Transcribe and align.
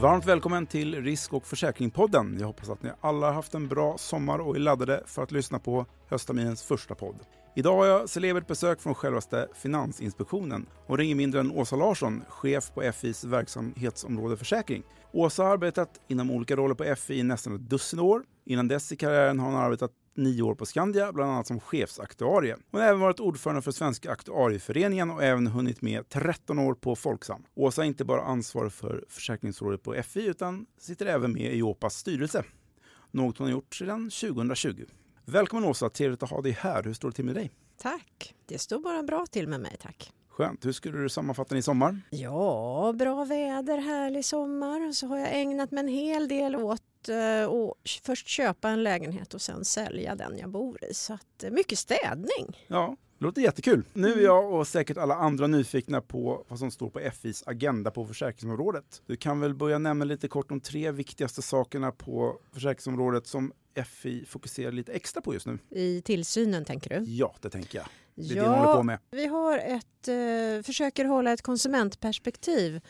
Varmt 0.00 0.26
välkommen 0.26 0.66
till 0.66 1.02
Risk 1.02 1.32
och 1.32 1.46
försäkringspodden. 1.46 2.36
Jag 2.40 2.46
hoppas 2.46 2.68
att 2.68 2.82
ni 2.82 2.90
alla 3.00 3.26
har 3.26 3.34
haft 3.34 3.54
en 3.54 3.68
bra 3.68 3.98
sommar 3.98 4.38
och 4.38 4.56
är 4.56 4.60
laddade 4.60 5.02
för 5.06 5.22
att 5.22 5.32
lyssna 5.32 5.58
på 5.58 5.86
höstterminens 6.08 6.62
första 6.62 6.94
podd. 6.94 7.16
Idag 7.56 7.76
har 7.76 7.86
jag 7.86 8.08
celebert 8.08 8.46
besök 8.46 8.80
från 8.80 8.94
självaste 8.94 9.48
Finansinspektionen 9.54 10.66
och 10.86 10.98
ringer 10.98 11.14
mindre 11.14 11.40
än 11.40 11.50
Åsa 11.50 11.76
Larsson, 11.76 12.22
chef 12.28 12.74
på 12.74 12.92
FIs 12.92 13.24
verksamhetsområde 13.24 14.36
försäkring. 14.36 14.82
Åsa 15.12 15.42
har 15.42 15.50
arbetat 15.50 16.00
inom 16.08 16.30
olika 16.30 16.56
roller 16.56 16.74
på 16.74 16.94
FI 16.96 17.18
i 17.18 17.22
nästan 17.22 17.54
ett 17.54 17.70
dussin 17.70 18.00
år. 18.00 18.22
Innan 18.46 18.68
dess 18.68 18.92
i 18.92 18.96
karriären 18.96 19.38
har 19.38 19.46
hon 19.46 19.60
arbetat 19.60 19.90
nio 20.18 20.42
år 20.42 20.54
på 20.54 20.66
Skandia, 20.66 21.12
bland 21.12 21.30
annat 21.30 21.46
som 21.46 21.60
chefsaktuarie. 21.60 22.56
Hon 22.70 22.80
har 22.80 22.88
även 22.88 23.00
varit 23.00 23.20
ordförande 23.20 23.62
för 23.62 23.70
Svenska 23.70 24.10
aktuarieföreningen 24.10 25.10
och 25.10 25.22
även 25.24 25.46
hunnit 25.46 25.82
med 25.82 26.08
13 26.08 26.58
år 26.58 26.74
på 26.74 26.96
Folksam. 26.96 27.44
Åsa 27.54 27.82
är 27.82 27.86
inte 27.86 28.04
bara 28.04 28.22
ansvarig 28.22 28.72
för 28.72 29.04
försäkringsrådet 29.08 29.82
på 29.82 30.02
FI 30.02 30.26
utan 30.26 30.66
sitter 30.78 31.06
även 31.06 31.32
med 31.32 31.54
i 31.54 31.62
OPAs 31.62 31.94
styrelse. 31.94 32.44
Något 33.10 33.38
hon 33.38 33.46
har 33.46 33.52
gjort 33.52 33.74
sedan 33.74 34.10
2020. 34.10 34.84
Välkommen 35.24 35.64
Åsa, 35.64 35.90
trevligt 35.90 36.22
att 36.22 36.30
ha 36.30 36.40
dig 36.40 36.52
här. 36.52 36.82
Hur 36.82 36.92
står 36.92 37.08
det 37.08 37.14
till 37.14 37.24
med 37.24 37.34
dig? 37.34 37.50
Tack, 37.76 38.34
det 38.46 38.58
står 38.58 38.78
bara 38.78 39.02
bra 39.02 39.26
till 39.26 39.48
med 39.48 39.60
mig 39.60 39.76
tack. 39.80 40.12
Skönt. 40.28 40.66
Hur 40.66 40.72
skulle 40.72 40.98
du 40.98 41.08
sammanfatta 41.08 41.54
din 41.54 41.62
sommar? 41.62 42.00
Ja, 42.10 42.94
bra 42.98 43.24
väder, 43.24 43.78
härlig 43.78 44.24
sommar. 44.24 44.92
Så 44.92 45.06
har 45.06 45.18
jag 45.18 45.40
ägnat 45.40 45.70
mig 45.70 45.80
en 45.80 45.88
hel 45.88 46.28
del 46.28 46.56
åt 46.56 46.82
att 47.08 47.90
först 48.02 48.28
köpa 48.28 48.68
en 48.68 48.82
lägenhet 48.82 49.34
och 49.34 49.42
sen 49.42 49.64
sälja 49.64 50.14
den 50.14 50.38
jag 50.38 50.50
bor 50.50 50.84
i. 50.84 50.94
Så 50.94 51.12
att, 51.12 51.42
eh, 51.42 51.50
mycket 51.50 51.78
städning. 51.78 52.64
Ja, 52.66 52.96
det 53.18 53.24
låter 53.24 53.42
jättekul. 53.42 53.84
Nu 53.92 54.08
är 54.08 54.12
mm. 54.12 54.24
jag 54.24 54.52
och 54.52 54.66
säkert 54.66 54.96
alla 54.96 55.14
andra 55.14 55.46
nyfikna 55.46 56.00
på 56.00 56.44
vad 56.48 56.58
som 56.58 56.70
står 56.70 56.90
på 56.90 57.00
FIs 57.12 57.42
agenda 57.46 57.90
på 57.90 58.06
försäkringsområdet. 58.06 59.02
Du 59.06 59.16
kan 59.16 59.40
väl 59.40 59.54
börja 59.54 59.78
nämna 59.78 60.04
lite 60.04 60.28
kort 60.28 60.48
de 60.48 60.60
tre 60.60 60.90
viktigaste 60.90 61.42
sakerna 61.42 61.92
på 61.92 62.40
försäkringsområdet 62.52 63.26
som 63.26 63.52
FI 63.86 64.24
fokuserar 64.24 64.72
lite 64.72 64.92
extra 64.92 65.22
på 65.22 65.34
just 65.34 65.46
nu. 65.46 65.58
I 65.70 66.02
tillsynen 66.02 66.64
tänker 66.64 67.00
du? 67.00 67.04
Ja, 67.10 67.34
det 67.40 67.50
tänker 67.50 67.78
jag. 67.78 67.86
Det 68.14 68.34
är 68.34 68.36
ja, 68.36 68.42
det 68.42 68.48
håller 68.48 68.74
på 68.74 68.82
med. 68.82 68.98
Vi 69.10 69.26
har 69.26 69.58
ett, 69.58 70.08
eh, 70.08 70.62
försöker 70.64 71.04
hålla 71.04 71.32
ett 71.32 71.42
konsumentperspektiv 71.42 72.80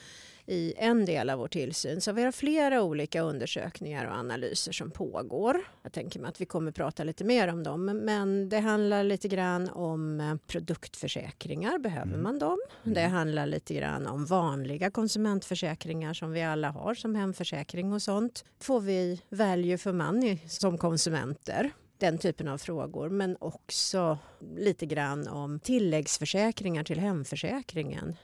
i 0.48 0.74
en 0.76 1.04
del 1.04 1.30
av 1.30 1.38
vår 1.38 1.48
tillsyn. 1.48 2.00
Så 2.00 2.12
vi 2.12 2.22
har 2.22 2.32
flera 2.32 2.82
olika 2.82 3.20
undersökningar 3.20 4.06
och 4.06 4.12
analyser 4.12 4.72
som 4.72 4.90
pågår. 4.90 5.60
Jag 5.82 5.92
tänker 5.92 6.20
mig 6.20 6.28
att 6.28 6.40
vi 6.40 6.46
kommer 6.46 6.72
prata 6.72 7.04
lite 7.04 7.24
mer 7.24 7.48
om 7.48 7.62
dem. 7.62 7.84
Men 7.84 8.48
det 8.48 8.58
handlar 8.58 9.04
lite 9.04 9.28
grann 9.28 9.68
om 9.68 10.20
eh, 10.20 10.36
produktförsäkringar. 10.46 11.78
Behöver 11.78 12.12
mm. 12.12 12.22
man 12.22 12.38
dem? 12.38 12.58
Mm. 12.84 12.94
Det 12.94 13.06
handlar 13.06 13.46
lite 13.46 13.74
grann 13.74 14.06
om 14.06 14.26
vanliga 14.26 14.90
konsumentförsäkringar 14.90 16.14
som 16.14 16.32
vi 16.32 16.42
alla 16.42 16.70
har 16.70 16.94
som 16.94 17.14
hemförsäkring 17.14 17.92
och 17.92 18.02
sånt. 18.02 18.44
Får 18.60 18.80
vi 18.80 19.22
value 19.28 19.78
for 19.78 19.92
money 19.92 20.38
som 20.46 20.78
konsumenter? 20.78 21.70
den 21.98 22.18
typen 22.18 22.48
av 22.48 22.58
frågor 22.58 23.08
men 23.08 23.36
också 23.40 24.18
lite 24.56 24.86
grann 24.86 25.28
om 25.28 25.60
tilläggsförsäkringar 25.60 26.84
till 26.84 26.98
hemförsäkringen. 26.98 28.16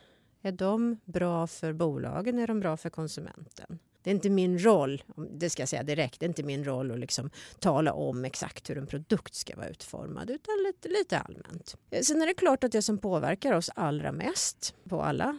Är 0.47 0.53
de 0.53 0.97
bra 1.05 1.47
för 1.47 1.73
bolagen? 1.73 2.39
Är 2.39 2.47
de 2.47 2.61
bra 2.61 2.77
för 2.77 2.91
konsumenten? 2.91 3.79
Det 4.03 4.11
är 4.11 4.15
inte 4.15 4.31
min 4.31 4.59
roll, 4.59 5.03
det 5.31 5.51
ska 5.51 5.63
jag 5.63 5.69
säga 5.69 5.83
direkt, 5.83 6.21
det 6.21 6.27
är 6.27 6.29
inte 6.29 6.43
min 6.43 6.65
roll 6.65 6.91
att 6.91 6.99
liksom 6.99 7.31
tala 7.59 7.93
om 7.93 8.25
exakt 8.25 8.71
hur 8.71 8.79
en 8.79 8.87
produkt 8.87 9.35
ska 9.35 9.57
vara 9.57 9.69
utformad 9.69 10.31
utan 10.31 10.55
lite, 10.67 10.89
lite 10.89 11.19
allmänt. 11.19 11.77
Eh, 11.91 12.03
sen 12.03 12.23
är 12.23 12.27
det 12.27 12.35
klart 12.35 12.65
att 12.65 12.73
det 12.73 12.83
som 12.83 12.99
påverkar 12.99 13.53
oss 13.53 13.71
allra 13.75 14.13
mest 14.13 14.75
på 14.89 15.03
alla 15.03 15.39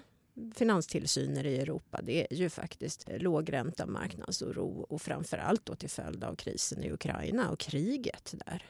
finanstillsyner 0.56 1.46
i 1.46 1.58
Europa 1.58 2.02
det 2.04 2.28
är 2.32 2.36
ju 2.36 2.50
faktiskt 2.50 3.10
eh, 3.10 3.20
lågränta, 3.20 3.86
marknadsoro 3.86 4.86
och 4.90 5.02
framförallt 5.02 5.66
då 5.66 5.76
till 5.76 5.90
följd 5.90 6.24
av 6.24 6.36
krisen 6.36 6.84
i 6.84 6.92
Ukraina 6.92 7.50
och 7.50 7.60
kriget 7.60 8.36
där. 8.46 8.64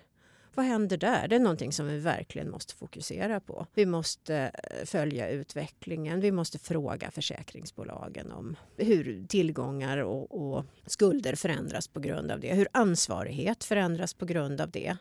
Vad 0.55 0.65
händer 0.65 0.97
där? 0.97 1.27
Det 1.27 1.35
är 1.35 1.39
någonting 1.39 1.71
som 1.71 1.87
vi 1.87 1.99
verkligen 1.99 2.51
måste 2.51 2.75
fokusera 2.75 3.39
på. 3.39 3.67
Vi 3.73 3.85
måste 3.85 4.35
eh, 4.35 4.85
följa 4.85 5.29
utvecklingen. 5.29 6.19
Vi 6.19 6.31
måste 6.31 6.59
fråga 6.59 7.11
försäkringsbolagen 7.11 8.31
om 8.31 8.55
hur 8.77 9.25
tillgångar 9.27 9.97
och, 9.97 10.55
och 10.55 10.65
skulder 10.85 11.35
förändras 11.35 11.87
på 11.87 11.99
grund 11.99 12.31
av 12.31 12.39
det. 12.39 12.53
Hur 12.53 12.67
ansvarighet 12.71 13.63
förändras 13.63 14.13
på 14.13 14.25
grund 14.25 14.61
av 14.61 14.71
det. 14.71 14.97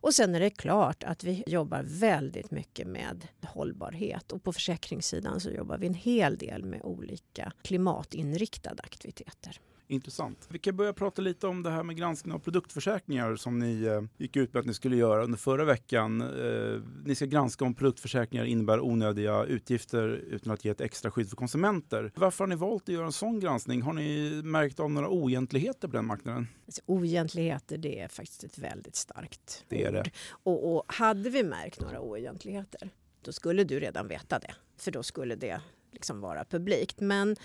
Och 0.00 0.14
sen 0.14 0.34
är 0.34 0.40
det 0.40 0.50
klart 0.50 1.04
att 1.04 1.24
vi 1.24 1.44
jobbar 1.46 1.82
väldigt 1.86 2.50
mycket 2.50 2.86
med 2.86 3.26
hållbarhet 3.42 4.32
och 4.32 4.42
på 4.42 4.52
försäkringssidan 4.52 5.40
så 5.40 5.50
jobbar 5.50 5.78
vi 5.78 5.86
en 5.86 5.94
hel 5.94 6.36
del 6.36 6.64
med 6.64 6.80
olika 6.82 7.52
klimatinriktade 7.62 8.82
aktiviteter. 8.82 9.60
Intressant. 9.92 10.46
Vi 10.48 10.58
kan 10.58 10.76
börja 10.76 10.92
prata 10.92 11.22
lite 11.22 11.46
om 11.46 11.62
det 11.62 11.70
här 11.70 11.82
med 11.82 11.96
granskning 11.96 12.34
av 12.34 12.38
produktförsäkringar 12.38 13.36
som 13.36 13.58
ni 13.58 13.82
eh, 13.82 14.02
gick 14.16 14.36
ut 14.36 14.54
med 14.54 14.60
att 14.60 14.66
ni 14.66 14.74
skulle 14.74 14.96
göra 14.96 15.24
under 15.24 15.38
förra 15.38 15.64
veckan. 15.64 16.20
Eh, 16.20 16.80
ni 17.04 17.14
ska 17.14 17.26
granska 17.26 17.64
om 17.64 17.74
produktförsäkringar 17.74 18.44
innebär 18.44 18.80
onödiga 18.80 19.44
utgifter 19.44 20.08
utan 20.08 20.52
att 20.52 20.64
ge 20.64 20.70
ett 20.70 20.80
extra 20.80 21.10
skydd 21.10 21.28
för 21.28 21.36
konsumenter. 21.36 22.12
Varför 22.14 22.44
har 22.44 22.48
ni 22.48 22.56
valt 22.56 22.82
att 22.82 22.88
göra 22.88 23.06
en 23.06 23.12
sån 23.12 23.40
granskning? 23.40 23.82
Har 23.82 23.92
ni 23.92 24.40
märkt 24.44 24.80
av 24.80 24.90
några 24.90 25.08
oegentligheter 25.08 25.88
på 25.88 25.96
den 25.96 26.06
marknaden? 26.06 26.48
Alltså, 26.66 26.82
oegentligheter, 26.86 27.78
det 27.78 28.00
är 28.00 28.08
faktiskt 28.08 28.44
ett 28.44 28.58
väldigt 28.58 28.96
starkt 28.96 29.64
det 29.68 29.84
är 29.84 29.88
ord. 29.88 29.94
Det. 29.94 30.10
Och, 30.28 30.76
och 30.76 30.84
hade 30.86 31.30
vi 31.30 31.42
märkt 31.42 31.80
några 31.80 32.00
oegentligheter, 32.00 32.90
då 33.22 33.32
skulle 33.32 33.64
du 33.64 33.80
redan 33.80 34.08
veta 34.08 34.38
det. 34.38 34.54
För 34.76 34.90
då 34.90 35.02
skulle 35.02 35.34
det 35.34 35.60
liksom 35.92 36.20
vara 36.20 36.44
publikt. 36.44 37.00
Men 37.00 37.36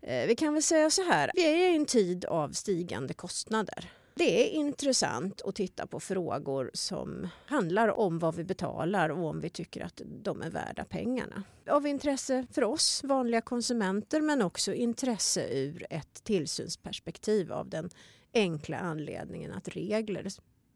eh, 0.00 0.26
vi 0.26 0.36
kan 0.36 0.54
väl 0.54 0.62
säga 0.62 0.90
så 0.90 1.02
här, 1.02 1.30
vi 1.34 1.44
är 1.44 1.72
i 1.72 1.76
en 1.76 1.86
tid 1.86 2.24
av 2.24 2.50
stigande 2.50 3.14
kostnader. 3.14 3.90
Det 4.14 4.44
är 4.44 4.48
intressant 4.48 5.42
att 5.42 5.54
titta 5.54 5.86
på 5.86 6.00
frågor 6.00 6.70
som 6.74 7.28
handlar 7.46 7.98
om 7.98 8.18
vad 8.18 8.34
vi 8.34 8.44
betalar 8.44 9.08
och 9.08 9.26
om 9.26 9.40
vi 9.40 9.50
tycker 9.50 9.84
att 9.84 10.00
de 10.22 10.42
är 10.42 10.50
värda 10.50 10.84
pengarna. 10.84 11.42
Av 11.70 11.86
intresse 11.86 12.46
för 12.52 12.64
oss 12.64 13.04
vanliga 13.04 13.40
konsumenter 13.40 14.20
men 14.20 14.42
också 14.42 14.74
intresse 14.74 15.48
ur 15.50 15.86
ett 15.90 16.24
tillsynsperspektiv 16.24 17.52
av 17.52 17.68
den 17.68 17.90
enkla 18.34 18.78
anledningen 18.78 19.52
att 19.52 19.68
regler 19.68 20.26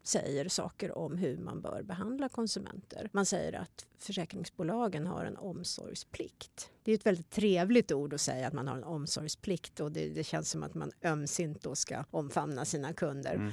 säger 0.07 0.49
saker 0.49 0.97
om 0.97 1.17
hur 1.17 1.37
man 1.37 1.61
bör 1.61 1.83
behandla 1.83 2.29
konsumenter. 2.29 3.09
Man 3.13 3.25
säger 3.25 3.53
att 3.53 3.85
försäkringsbolagen 3.97 5.07
har 5.07 5.25
en 5.25 5.37
omsorgsplikt. 5.37 6.71
Det 6.83 6.91
är 6.91 6.95
ett 6.95 7.05
väldigt 7.05 7.29
trevligt 7.29 7.91
ord 7.91 8.13
att 8.13 8.21
säga 8.21 8.47
att 8.47 8.53
man 8.53 8.67
har 8.67 8.77
en 8.77 8.83
omsorgsplikt 8.83 9.79
och 9.79 9.91
det, 9.91 10.09
det 10.09 10.23
känns 10.23 10.49
som 10.49 10.63
att 10.63 10.73
man 10.73 10.91
ömsint 11.03 11.61
då 11.61 11.75
ska 11.75 12.03
omfamna 12.11 12.65
sina 12.65 12.93
kunder. 12.93 13.35
Mm. 13.35 13.51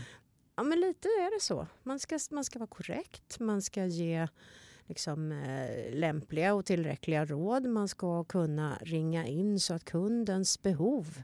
Ja 0.57 0.63
men 0.63 0.81
lite 0.81 1.09
är 1.09 1.35
det 1.35 1.43
så. 1.43 1.67
Man 1.83 1.99
ska, 1.99 2.19
man 2.31 2.45
ska 2.45 2.59
vara 2.59 2.67
korrekt, 2.67 3.41
man 3.41 3.63
ska 3.63 3.87
ge 3.87 4.29
liksom, 4.87 5.33
eh, 5.33 5.95
lämpliga 5.95 6.55
och 6.55 6.67
tillräckliga 6.67 7.25
råd. 7.25 7.67
Man 7.67 7.89
ska 7.89 8.25
kunna 8.25 8.79
ringa 8.81 9.27
in 9.27 9.61
så 9.61 9.75
att 9.75 9.85
kundens 9.85 10.63
behov 10.63 11.23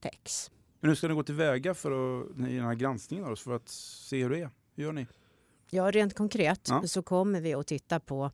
täcks. 0.00 0.50
Men 0.80 0.88
hur 0.90 0.94
ska 0.94 1.08
ni 1.08 1.14
gå 1.14 1.22
tillväga 1.22 1.74
för 1.74 1.90
att, 1.90 2.30
i 2.30 2.56
den 2.56 2.64
här 2.64 2.74
granskningen 2.74 3.36
för 3.36 3.56
att 3.56 3.68
se 3.68 4.22
hur 4.22 4.30
det 4.30 4.40
är? 4.40 4.50
Hur 4.74 4.84
gör 4.84 4.92
ni? 4.92 5.06
Ja, 5.70 5.90
rent 5.90 6.14
konkret 6.14 6.68
ja. 6.68 6.82
så 6.86 7.02
kommer 7.02 7.40
vi 7.40 7.54
att 7.54 7.66
titta 7.66 8.00
på, 8.00 8.30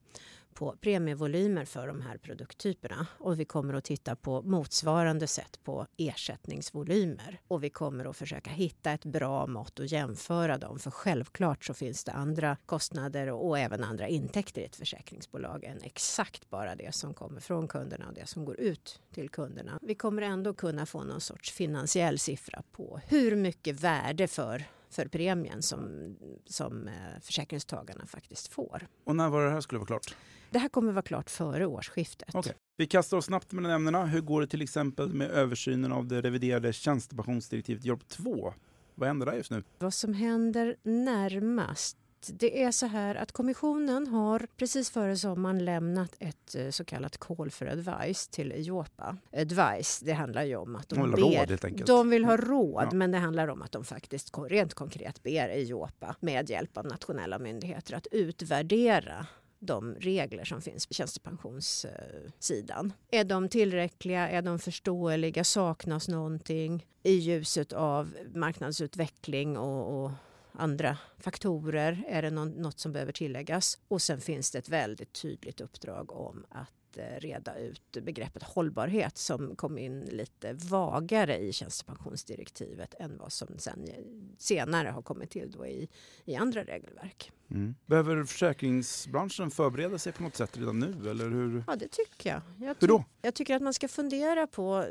på 0.53 0.75
premievolymer 0.81 1.65
för 1.65 1.87
de 1.87 2.01
här 2.01 2.17
produkttyperna 2.17 3.07
och 3.19 3.39
vi 3.39 3.45
kommer 3.45 3.73
att 3.73 3.83
titta 3.83 4.15
på 4.15 4.41
motsvarande 4.41 5.27
sätt 5.27 5.59
på 5.63 5.87
ersättningsvolymer 5.97 7.41
och 7.47 7.63
vi 7.63 7.69
kommer 7.69 8.05
att 8.05 8.17
försöka 8.17 8.49
hitta 8.49 8.91
ett 8.91 9.05
bra 9.05 9.47
mått 9.47 9.79
och 9.79 9.85
jämföra 9.85 10.57
dem 10.57 10.79
för 10.79 10.91
självklart 10.91 11.65
så 11.65 11.73
finns 11.73 12.03
det 12.03 12.11
andra 12.11 12.57
kostnader 12.65 13.27
och, 13.27 13.47
och 13.47 13.59
även 13.59 13.83
andra 13.83 14.07
intäkter 14.07 14.61
i 14.61 14.65
ett 14.65 14.75
försäkringsbolag 14.75 15.63
än 15.63 15.81
exakt 15.83 16.49
bara 16.49 16.75
det 16.75 16.95
som 16.95 17.13
kommer 17.13 17.39
från 17.39 17.67
kunderna 17.67 18.07
och 18.07 18.13
det 18.13 18.27
som 18.27 18.45
går 18.45 18.59
ut 18.59 19.01
till 19.13 19.29
kunderna. 19.29 19.79
Vi 19.81 19.95
kommer 19.95 20.21
ändå 20.21 20.53
kunna 20.53 20.85
få 20.85 21.03
någon 21.03 21.21
sorts 21.21 21.51
finansiell 21.51 22.19
siffra 22.19 22.63
på 22.71 22.99
hur 23.07 23.35
mycket 23.35 23.79
värde 23.79 24.27
för 24.27 24.63
för 24.89 25.07
premien 25.07 25.61
som, 25.61 26.15
som 26.45 26.87
eh, 26.87 26.93
försäkringstagarna 27.21 28.05
faktiskt 28.05 28.47
får. 28.47 28.87
Och 29.03 29.15
när 29.15 29.29
var 29.29 29.45
det 29.45 29.51
här 29.51 29.61
skulle 29.61 29.79
vara 29.79 29.87
klart? 29.87 30.15
Det 30.49 30.59
här 30.59 30.69
kommer 30.69 30.91
vara 30.91 31.01
klart 31.01 31.29
före 31.29 31.65
årsskiftet. 31.65 32.35
Okay. 32.35 32.53
Vi 32.77 32.87
kastar 32.87 33.17
oss 33.17 33.25
snabbt 33.25 33.51
mellan 33.51 33.71
ämnena. 33.71 34.05
Hur 34.05 34.21
går 34.21 34.41
det 34.41 34.47
till 34.47 34.61
exempel 34.61 35.13
med 35.13 35.31
översynen 35.31 35.91
av 35.91 36.07
det 36.07 36.21
reviderade 36.21 36.73
tjänstepensionsdirektivet 36.73 37.85
JORP 37.85 38.07
2? 38.07 38.53
Vad 38.95 39.07
händer 39.07 39.25
där 39.25 39.33
just 39.33 39.51
nu? 39.51 39.63
Vad 39.79 39.93
som 39.93 40.13
händer 40.13 40.75
närmast 40.83 41.97
det 42.25 42.63
är 42.63 42.71
så 42.71 42.85
här 42.85 43.15
att 43.15 43.31
kommissionen 43.31 44.07
har 44.07 44.47
precis 44.57 44.89
före 44.89 45.17
sommaren 45.17 45.65
lämnat 45.65 46.15
ett 46.19 46.55
eh, 46.55 46.69
så 46.69 46.85
kallat 46.85 47.17
call 47.17 47.51
for 47.51 47.67
advice 47.67 48.27
till 48.27 48.51
Europa. 48.51 49.17
Advice, 49.33 49.99
det 49.99 50.13
handlar 50.13 50.43
ju 50.43 50.55
om 50.55 50.75
att 50.75 50.89
de, 50.89 50.99
de 50.99 51.11
vill 51.11 51.23
ber, 51.23 51.45
råd, 51.45 51.85
de 51.85 52.09
vill 52.09 52.25
ha 52.25 52.37
råd, 52.37 52.87
ja. 52.91 52.95
men 52.95 53.11
det 53.11 53.17
handlar 53.17 53.47
om 53.47 53.61
att 53.61 53.71
de 53.71 53.85
faktiskt 53.85 54.37
rent 54.37 54.73
konkret 54.73 55.23
ber 55.23 55.49
Europa 55.49 56.15
med 56.19 56.49
hjälp 56.49 56.77
av 56.77 56.85
nationella 56.85 57.39
myndigheter 57.39 57.93
att 57.93 58.07
utvärdera 58.11 59.27
de 59.59 59.95
regler 59.95 60.43
som 60.43 60.61
finns 60.61 60.87
på 60.87 60.93
tjänstepensionssidan. 60.93 62.93
Är 63.11 63.23
de 63.23 63.49
tillräckliga? 63.49 64.29
Är 64.29 64.41
de 64.41 64.59
förståeliga? 64.59 65.43
Saknas 65.43 66.07
någonting 66.07 66.85
i 67.03 67.13
ljuset 67.13 67.73
av 67.73 68.13
marknadsutveckling 68.33 69.57
och, 69.57 70.05
och 70.05 70.11
andra 70.57 70.97
faktorer? 71.17 72.03
Är 72.07 72.21
det 72.21 72.29
något 72.29 72.79
som 72.79 72.93
behöver 72.93 73.11
tilläggas? 73.11 73.77
Och 73.87 74.01
sen 74.01 74.21
finns 74.21 74.51
det 74.51 74.57
ett 74.57 74.69
väldigt 74.69 75.13
tydligt 75.13 75.61
uppdrag 75.61 76.11
om 76.11 76.45
att 76.49 76.86
reda 76.97 77.57
ut 77.57 77.97
begreppet 78.01 78.43
hållbarhet 78.43 79.17
som 79.17 79.55
kom 79.55 79.77
in 79.77 80.01
lite 80.01 80.53
vagare 80.53 81.37
i 81.37 81.53
tjänstepensionsdirektivet 81.53 82.95
än 82.99 83.17
vad 83.17 83.31
som 83.31 83.47
sen 83.57 83.89
senare 84.37 84.87
har 84.87 85.01
kommit 85.01 85.29
till 85.29 85.51
då 85.51 85.65
i, 85.65 85.89
i 86.25 86.35
andra 86.35 86.63
regelverk. 86.63 87.31
Mm. 87.51 87.75
Behöver 87.85 88.23
försäkringsbranschen 88.23 89.51
förbereda 89.51 89.97
sig 89.97 90.13
på 90.13 90.23
något 90.23 90.35
sätt 90.35 90.57
redan 90.57 90.79
nu? 90.79 91.09
Eller 91.09 91.29
hur? 91.29 91.63
Ja, 91.67 91.75
det 91.75 91.87
tycker 91.87 92.29
jag. 92.29 92.41
jag 92.67 92.75
hur 92.79 92.87
då? 92.87 93.03
Jag 93.21 93.33
tycker 93.33 93.55
att 93.55 93.61
man 93.61 93.73
ska 93.73 93.87
fundera 93.87 94.47
på... 94.47 94.85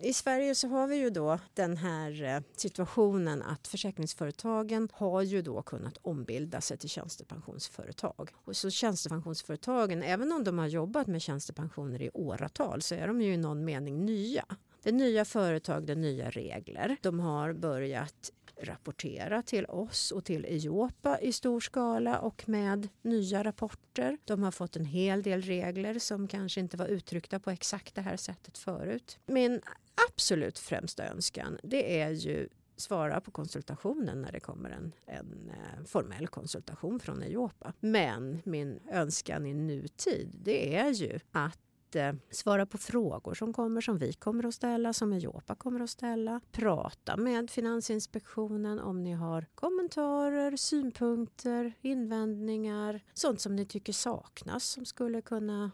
I 0.00 0.12
Sverige 0.12 0.54
så 0.54 0.68
har 0.68 0.86
vi 0.86 0.96
ju 0.96 1.10
då 1.10 1.38
den 1.54 1.76
här 1.76 2.22
eh, 2.22 2.40
situationen 2.56 3.42
att 3.42 3.68
försäkringsföretagen 3.68 4.88
har 4.92 5.22
ju 5.22 5.42
då 5.42 5.62
kunnat 5.62 5.98
ombilda 6.02 6.60
sig 6.60 6.78
till 6.78 6.88
tjänstepensionsföretag. 6.88 8.30
Och 8.44 8.56
så 8.56 8.70
tjänstepensionsföretagen, 8.70 10.02
även 10.02 10.32
om 10.32 10.44
de 10.44 10.58
har 10.58 10.66
jobbat 10.66 11.06
med 11.06 11.22
tjänstepensioner 11.52 12.02
i 12.02 12.10
åratal 12.14 12.82
så 12.82 12.94
är 12.94 13.06
de 13.06 13.20
ju 13.20 13.32
i 13.32 13.36
någon 13.36 13.64
mening 13.64 14.04
nya. 14.04 14.44
Det 14.82 14.88
är 14.88 14.92
nya 14.92 15.24
företag, 15.24 15.86
det 15.86 15.92
är 15.92 15.96
nya 15.96 16.30
regler. 16.30 16.96
De 17.02 17.20
har 17.20 17.52
börjat 17.52 18.30
rapportera 18.60 19.42
till 19.42 19.66
oss 19.66 20.12
och 20.12 20.24
till 20.24 20.44
Europa 20.44 21.18
i 21.20 21.32
stor 21.32 21.60
skala 21.60 22.18
och 22.18 22.48
med 22.48 22.88
nya 23.02 23.42
rapporter. 23.44 24.18
De 24.24 24.42
har 24.42 24.50
fått 24.50 24.76
en 24.76 24.84
hel 24.84 25.22
del 25.22 25.42
regler 25.42 25.98
som 25.98 26.28
kanske 26.28 26.60
inte 26.60 26.76
var 26.76 26.86
uttryckta 26.86 27.40
på 27.40 27.50
exakt 27.50 27.94
det 27.94 28.02
här 28.02 28.16
sättet 28.16 28.58
förut. 28.58 29.18
Min 29.26 29.60
absolut 30.08 30.58
främsta 30.58 31.04
önskan 31.04 31.58
det 31.62 32.00
är 32.00 32.10
ju 32.10 32.48
svara 32.82 33.20
på 33.20 33.30
konsultationen 33.30 34.22
när 34.22 34.32
det 34.32 34.40
kommer 34.40 34.70
en, 34.70 34.92
en 35.06 35.50
eh, 35.50 35.84
formell 35.84 36.28
konsultation 36.28 37.00
från 37.00 37.22
EIOPA. 37.22 37.72
Men 37.80 38.42
min 38.44 38.80
önskan 38.92 39.46
i 39.46 39.54
nutid 39.54 40.30
det 40.44 40.76
är 40.76 40.90
ju 40.90 41.18
att 41.32 41.96
eh, 41.96 42.12
svara 42.30 42.66
på 42.66 42.78
frågor 42.78 43.34
som 43.34 43.52
kommer, 43.52 43.80
som 43.80 43.98
vi 43.98 44.12
kommer 44.12 44.46
att 44.46 44.54
ställa, 44.54 44.92
som 44.92 45.12
Ejopa 45.12 45.54
kommer 45.54 45.80
att 45.80 45.90
ställa. 45.90 46.40
Prata 46.52 47.16
med 47.16 47.50
Finansinspektionen 47.50 48.78
om 48.78 49.02
ni 49.02 49.12
har 49.12 49.46
kommentarer, 49.54 50.56
synpunkter, 50.56 51.72
invändningar, 51.80 53.00
sånt 53.14 53.40
som 53.40 53.56
ni 53.56 53.66
tycker 53.66 53.92
saknas 53.92 54.64
som 54.64 54.84
skulle 54.84 55.22
kunna 55.22 55.70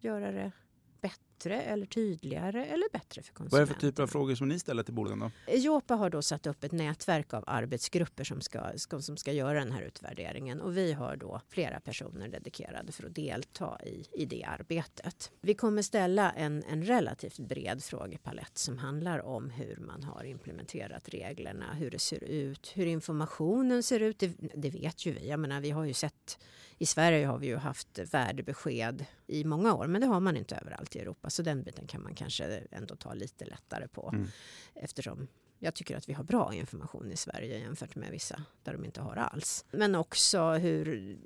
göra 0.00 0.32
det 0.32 0.52
bättre 1.00 1.31
eller 1.50 1.86
tydligare 1.86 2.66
eller 2.66 2.92
bättre 2.92 3.22
för 3.22 3.32
konsumenten. 3.32 3.50
Vad 3.50 3.60
är 3.60 3.66
det 3.66 3.74
för 3.74 3.80
typer 3.80 4.02
av 4.02 4.06
frågor 4.06 4.34
som 4.34 4.48
ni 4.48 4.58
ställer 4.58 4.82
till 4.82 4.94
bolagen? 4.94 5.18
Då? 5.18 5.54
Jopa 5.56 5.94
har 5.94 6.10
då 6.10 6.22
satt 6.22 6.46
upp 6.46 6.64
ett 6.64 6.72
nätverk 6.72 7.34
av 7.34 7.44
arbetsgrupper 7.46 8.24
som 8.24 8.40
ska, 8.40 8.60
som 9.00 9.16
ska 9.16 9.32
göra 9.32 9.58
den 9.58 9.72
här 9.72 9.82
utvärderingen 9.82 10.60
och 10.60 10.76
vi 10.76 10.92
har 10.92 11.16
då 11.16 11.40
flera 11.48 11.80
personer 11.80 12.28
dedikerade 12.28 12.92
för 12.92 13.06
att 13.06 13.14
delta 13.14 13.78
i, 13.84 14.04
i 14.12 14.24
det 14.24 14.44
arbetet. 14.44 15.32
Vi 15.40 15.54
kommer 15.54 15.82
ställa 15.82 16.30
en, 16.30 16.64
en 16.64 16.84
relativt 16.84 17.38
bred 17.38 17.84
frågepalett 17.84 18.58
som 18.58 18.78
handlar 18.78 19.26
om 19.26 19.50
hur 19.50 19.76
man 19.76 20.02
har 20.02 20.24
implementerat 20.24 21.08
reglerna, 21.08 21.74
hur 21.74 21.90
det 21.90 21.98
ser 21.98 22.24
ut, 22.24 22.72
hur 22.74 22.86
informationen 22.86 23.82
ser 23.82 24.00
ut. 24.00 24.18
Det, 24.18 24.32
det 24.54 24.70
vet 24.70 25.06
ju 25.06 25.12
vi. 25.12 25.28
Jag 25.28 25.40
menar, 25.40 25.60
vi 25.60 25.70
har 25.70 25.84
ju 25.84 25.94
sett 25.94 26.38
i 26.82 26.86
Sverige 26.86 27.26
har 27.26 27.38
vi 27.38 27.46
ju 27.46 27.56
haft 27.56 27.98
värdebesked 27.98 29.04
i 29.26 29.44
många 29.44 29.74
år 29.74 29.86
men 29.86 30.00
det 30.00 30.06
har 30.06 30.20
man 30.20 30.36
inte 30.36 30.56
överallt 30.56 30.96
i 30.96 30.98
Europa 30.98 31.30
så 31.32 31.42
den 31.42 31.62
biten 31.62 31.86
kan 31.86 32.02
man 32.02 32.14
kanske 32.14 32.44
ändå 32.70 32.96
ta 32.96 33.14
lite 33.14 33.44
lättare 33.44 33.88
på 33.88 34.10
mm. 34.14 34.28
eftersom 34.74 35.28
jag 35.64 35.74
tycker 35.74 35.96
att 35.96 36.08
vi 36.08 36.12
har 36.12 36.24
bra 36.24 36.54
information 36.54 37.12
i 37.12 37.16
Sverige 37.16 37.58
jämfört 37.58 37.96
med 37.96 38.10
vissa 38.10 38.42
där 38.62 38.72
de 38.72 38.84
inte 38.84 39.00
har 39.00 39.16
alls. 39.16 39.64
Men 39.70 39.94
också 39.94 40.50
hur 40.50 41.16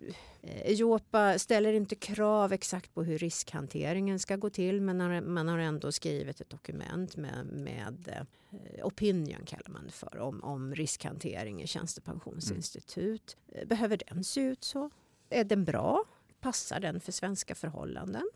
Ejopa 0.43 1.39
ställer 1.39 1.73
inte 1.73 1.95
krav 1.95 2.53
exakt 2.53 2.95
på 2.95 3.03
hur 3.03 3.19
riskhanteringen 3.19 4.19
ska 4.19 4.37
gå 4.37 4.51
till 4.51 4.81
men 4.81 5.33
man 5.33 5.49
har 5.49 5.59
ändå 5.59 5.93
skrivit 5.93 6.41
ett 6.41 6.51
dokument 6.51 7.17
med, 7.17 7.47
med 7.47 8.27
eh, 8.53 8.87
opinion 8.87 9.45
kallar 9.47 9.69
man 9.69 9.87
det 9.87 9.93
för 9.93 10.19
om, 10.19 10.45
om 10.45 10.75
riskhantering 10.75 11.63
i 11.63 11.67
tjänstepensionsinstitut. 11.67 13.37
Mm. 13.55 13.69
Behöver 13.69 14.03
den 14.09 14.25
se 14.25 14.41
ut 14.41 14.65
så? 14.65 14.91
Är 15.31 15.45
den 15.45 15.65
bra? 15.65 16.05
Passar 16.41 16.81
den 16.81 17.01
för 17.01 17.13
svenska 17.13 17.55
förhållanden? 17.55 18.31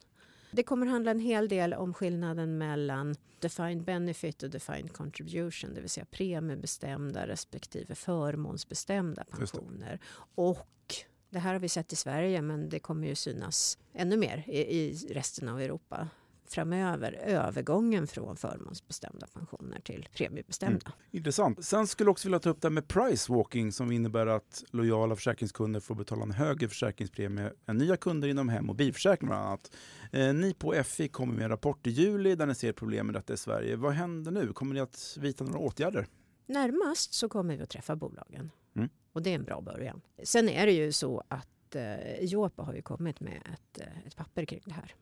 Det 0.50 0.62
kommer 0.62 0.86
handla 0.86 1.10
en 1.10 1.20
hel 1.20 1.48
del 1.48 1.74
om 1.74 1.94
skillnaden 1.94 2.58
mellan 2.58 3.14
defined 3.38 3.84
benefit 3.84 4.42
och 4.42 4.50
defined 4.50 4.92
contribution, 4.92 5.74
det 5.74 5.80
vill 5.80 5.90
säga 5.90 6.06
premiebestämda 6.10 7.26
respektive 7.26 7.94
förmånsbestämda 7.94 9.24
pensioner. 9.24 10.00
Och 10.34 10.94
det 11.30 11.38
här 11.38 11.52
har 11.52 11.60
vi 11.60 11.68
sett 11.68 11.92
i 11.92 11.96
Sverige 11.96 12.42
men 12.42 12.68
det 12.68 12.78
kommer 12.78 13.06
ju 13.06 13.14
synas 13.14 13.78
ännu 13.92 14.16
mer 14.16 14.44
i, 14.46 14.58
i 14.58 14.92
resten 15.10 15.48
av 15.48 15.60
Europa 15.60 16.08
framöver 16.50 17.12
övergången 17.12 18.06
från 18.06 18.36
förmånsbestämda 18.36 19.26
pensioner 19.26 19.80
till 19.80 20.08
premiebestämda. 20.12 20.86
Mm. 20.86 20.98
Intressant. 21.10 21.64
Sen 21.64 21.86
skulle 21.86 22.08
jag 22.08 22.12
också 22.12 22.28
vilja 22.28 22.38
ta 22.38 22.50
upp 22.50 22.60
det 22.60 22.68
här 22.68 22.72
med 22.72 22.88
price 22.88 23.32
walking 23.32 23.72
som 23.72 23.92
innebär 23.92 24.26
att 24.26 24.64
lojala 24.70 25.16
försäkringskunder 25.16 25.80
får 25.80 25.94
betala 25.94 26.22
en 26.22 26.30
högre 26.30 26.68
försäkringspremie 26.68 27.52
än 27.66 27.76
nya 27.76 27.96
kunder 27.96 28.28
inom 28.28 28.48
hem 28.48 28.70
och 28.70 28.76
bilförsäkring 28.76 29.28
bland 29.28 29.46
annat. 29.46 29.70
Eh, 30.12 30.34
ni 30.34 30.54
på 30.54 30.82
FI 30.84 31.08
kommer 31.08 31.34
med 31.34 31.42
en 31.42 31.50
rapport 31.50 31.86
i 31.86 31.90
juli 31.90 32.34
där 32.34 32.46
ni 32.46 32.54
ser 32.54 32.72
problem 32.72 33.06
med 33.06 33.14
detta 33.14 33.32
i 33.32 33.36
Sverige. 33.36 33.76
Vad 33.76 33.92
händer 33.92 34.30
nu? 34.30 34.52
Kommer 34.52 34.74
ni 34.74 34.80
att 34.80 35.16
vidta 35.20 35.44
några 35.44 35.58
åtgärder? 35.58 36.06
Närmast 36.46 37.14
så 37.14 37.28
kommer 37.28 37.56
vi 37.56 37.62
att 37.62 37.70
träffa 37.70 37.96
bolagen 37.96 38.50
mm. 38.76 38.88
och 39.12 39.22
det 39.22 39.30
är 39.30 39.34
en 39.34 39.44
bra 39.44 39.60
början. 39.60 40.00
Sen 40.22 40.48
är 40.48 40.66
det 40.66 40.72
ju 40.72 40.92
så 40.92 41.22
att 41.28 41.74
eh, 41.74 42.24
Jopa 42.24 42.62
har 42.62 42.74
ju 42.74 42.82
kommit 42.82 43.20
med 43.20 43.42
ett, 43.52 43.80
eh, 43.80 44.06
ett 44.06 44.16
papper 44.16 44.44
kring 44.44 44.62
det 44.64 44.72
här 44.72 44.94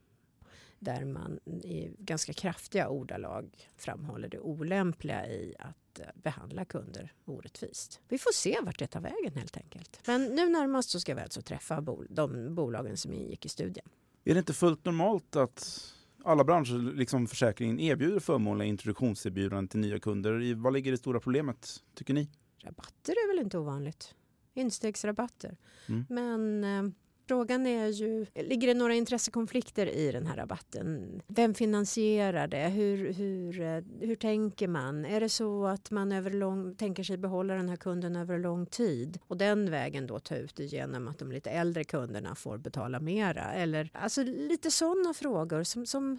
där 0.78 1.04
man 1.04 1.38
i 1.46 1.90
ganska 1.98 2.32
kraftiga 2.32 2.88
ordalag 2.88 3.68
framhåller 3.76 4.28
det 4.28 4.38
olämpliga 4.38 5.26
i 5.26 5.54
att 5.58 6.00
eh, 6.00 6.06
behandla 6.14 6.64
kunder 6.64 7.12
orättvist. 7.24 8.00
Vi 8.08 8.18
får 8.18 8.32
se 8.32 8.58
vart 8.62 8.78
det 8.78 8.86
tar 8.86 9.00
vägen 9.00 9.32
helt 9.34 9.56
enkelt. 9.56 10.00
Men 10.06 10.24
nu 10.24 10.48
närmast 10.48 10.90
så 10.90 11.00
ska 11.00 11.14
vi 11.14 11.20
alltså 11.20 11.42
träffa 11.42 11.80
de 12.10 12.54
bolagen 12.54 12.96
som 12.96 13.12
ingick 13.12 13.44
i 13.44 13.48
studien. 13.48 13.88
Är 14.24 14.34
det 14.34 14.38
inte 14.38 14.52
fullt 14.52 14.84
normalt 14.84 15.36
att 15.36 15.84
alla 16.24 16.44
branscher, 16.44 16.96
liksom 16.96 17.26
försäkringen, 17.26 17.80
erbjuder 17.80 18.20
förmånliga 18.20 18.68
introduktionserbjudanden 18.68 19.68
till 19.68 19.80
nya 19.80 19.98
kunder? 19.98 20.54
Vad 20.54 20.72
ligger 20.72 20.90
det 20.90 20.98
stora 20.98 21.20
problemet, 21.20 21.82
tycker 21.94 22.14
ni? 22.14 22.28
Rabatter 22.58 23.12
är 23.12 23.28
väl 23.28 23.44
inte 23.44 23.58
ovanligt. 23.58 24.14
Instegsrabatter. 24.54 25.56
Mm. 25.88 26.04
Men 26.08 26.64
eh, 26.64 26.92
Frågan 27.28 27.66
är 27.66 27.86
ju, 27.86 28.26
ligger 28.34 28.68
det 28.68 28.74
några 28.74 28.94
intressekonflikter 28.94 29.86
i 29.86 30.12
den 30.12 30.26
här 30.26 30.36
rabatten? 30.36 31.22
Vem 31.26 31.54
finansierar 31.54 32.48
det? 32.48 32.68
Hur, 32.68 33.12
hur, 33.12 33.60
eh, 33.60 33.82
hur 34.00 34.14
tänker 34.14 34.68
man? 34.68 35.04
Är 35.04 35.20
det 35.20 35.28
så 35.28 35.66
att 35.66 35.90
man 35.90 36.12
över 36.12 36.30
lång, 36.30 36.74
tänker 36.74 37.02
sig 37.02 37.16
behålla 37.16 37.54
den 37.54 37.68
här 37.68 37.76
kunden 37.76 38.16
över 38.16 38.38
lång 38.38 38.66
tid 38.66 39.18
och 39.26 39.36
den 39.36 39.70
vägen 39.70 40.06
då 40.06 40.18
ta 40.18 40.36
ut 40.36 40.56
det 40.56 40.64
genom 40.64 41.08
att 41.08 41.18
de 41.18 41.32
lite 41.32 41.50
äldre 41.50 41.84
kunderna 41.84 42.34
får 42.34 42.58
betala 42.58 43.00
mera? 43.00 43.52
Eller 43.52 43.90
alltså 43.92 44.22
lite 44.22 44.70
sådana 44.70 45.14
frågor 45.14 45.62
som, 45.62 45.86
som 45.86 46.18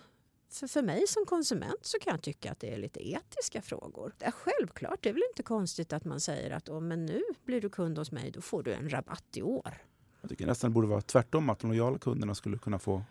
för, 0.49 0.67
för 0.67 0.81
mig 0.81 1.07
som 1.07 1.25
konsument 1.25 1.85
så 1.85 1.99
kan 1.99 2.11
jag 2.11 2.21
tycka 2.21 2.51
att 2.51 2.59
det 2.59 2.73
är 2.73 2.77
lite 2.77 3.09
etiska 3.09 3.61
frågor. 3.61 4.13
Det 4.17 4.25
är 4.25 4.31
självklart, 4.31 4.99
det 5.03 5.09
är 5.09 5.13
väl 5.13 5.23
inte 5.29 5.43
konstigt 5.43 5.93
att 5.93 6.05
man 6.05 6.19
säger 6.19 6.51
att 6.51 6.69
oh, 6.69 6.81
men 6.81 7.05
nu 7.05 7.21
blir 7.45 7.61
du 7.61 7.69
kund 7.69 7.97
hos 7.97 8.11
mig, 8.11 8.31
då 8.31 8.41
får 8.41 8.63
du 8.63 8.73
en 8.73 8.89
rabatt 8.89 9.37
i 9.37 9.41
år. 9.41 9.88
Jag 10.21 10.29
tycker 10.29 10.47
nästan 10.47 10.69
det 10.69 10.73
borde 10.73 10.87
vara 10.87 11.01
tvärtom, 11.01 11.49
att 11.49 11.59
de 11.59 11.67
lojala 11.71 11.97
kunderna 11.97 12.35
skulle 12.35 12.57
kunna 12.57 12.79
få 12.79 13.03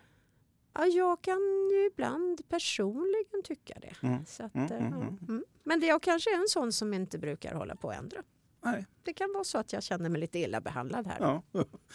Ja, 0.73 0.85
jag 0.85 1.21
kan 1.21 1.69
ju 1.71 1.89
ibland 1.93 2.41
personligen 2.49 3.43
tycka 3.43 3.73
det. 3.81 4.07
Mm. 4.07 4.25
Så 4.25 4.43
att, 4.43 4.55
mm, 4.55 4.71
mm, 4.71 4.93
mm. 4.93 5.17
mm. 5.27 5.43
Men 5.63 5.79
det 5.79 5.85
jag 5.87 6.01
kanske 6.01 6.29
är 6.29 6.35
en 6.35 6.47
sån 6.47 6.73
som 6.73 6.93
inte 6.93 7.17
brukar 7.17 7.55
hålla 7.55 7.75
på 7.75 7.89
att 7.89 7.97
ändra. 7.97 8.23
Nej. 8.63 8.85
Det 9.03 9.13
kan 9.13 9.33
vara 9.33 9.43
så 9.43 9.57
att 9.57 9.73
jag 9.73 9.83
känner 9.83 10.09
mig 10.09 10.21
lite 10.21 10.39
illa 10.39 10.61
behandlad 10.61 11.07
här. 11.07 11.17
Ja. 11.19 11.43